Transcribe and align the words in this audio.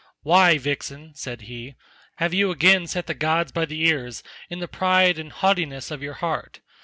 "Why, 0.23 0.57
vixen," 0.57 1.13
said 1.13 1.41
he, 1.41 1.75
"have 2.15 2.33
you 2.33 2.49
again 2.49 2.87
set 2.87 3.05
the 3.05 3.13
gods 3.13 3.51
by 3.51 3.65
the 3.65 3.85
ears 3.87 4.23
in 4.49 4.57
the 4.57 4.67
pride 4.67 5.19
and 5.19 5.31
haughtiness 5.31 5.91
of 5.91 6.01
your 6.01 6.15
heart? 6.15 6.59